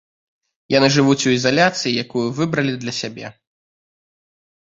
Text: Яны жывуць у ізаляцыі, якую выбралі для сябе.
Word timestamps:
Яны 0.75 0.87
жывуць 0.95 1.27
у 1.31 1.33
ізаляцыі, 1.37 1.99
якую 2.05 2.23
выбралі 2.39 2.73
для 2.85 2.93
сябе. 3.03 3.31